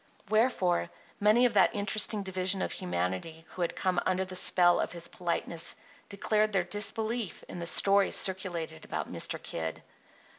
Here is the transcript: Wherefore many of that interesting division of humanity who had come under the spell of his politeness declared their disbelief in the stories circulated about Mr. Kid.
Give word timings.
Wherefore 0.29 0.89
many 1.19 1.45
of 1.45 1.53
that 1.53 1.75
interesting 1.75 2.23
division 2.23 2.63
of 2.63 2.71
humanity 2.71 3.45
who 3.49 3.61
had 3.61 3.75
come 3.75 4.01
under 4.03 4.25
the 4.25 4.35
spell 4.35 4.79
of 4.79 4.93
his 4.93 5.07
politeness 5.07 5.75
declared 6.09 6.53
their 6.53 6.63
disbelief 6.63 7.43
in 7.47 7.59
the 7.59 7.67
stories 7.67 8.15
circulated 8.15 8.83
about 8.83 9.13
Mr. 9.13 9.39
Kid. 9.39 9.83